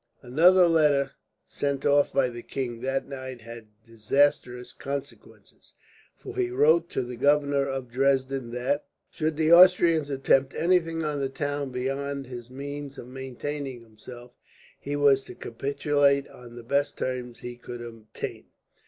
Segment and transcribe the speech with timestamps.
[0.23, 1.11] Another letter
[1.45, 5.75] sent off by the king that night had disastrous consequences,
[6.17, 11.19] for he wrote to the governor of Dresden that, should the Austrians attempt anything on
[11.19, 14.31] the town beyond his means of maintaining himself,
[14.79, 18.45] he was to capitulate on the best terms he could obtain.